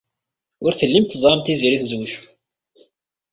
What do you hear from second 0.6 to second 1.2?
Ur tellimt